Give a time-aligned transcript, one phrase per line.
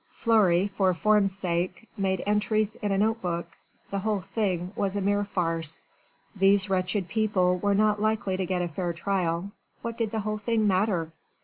[0.09, 3.49] Fleury for form's sake made entries in a notebook
[3.91, 5.85] the whole thing was a mere farce
[6.35, 9.51] these wretched people were not likely to get a fair trial
[9.83, 11.11] what did the whole thing matter?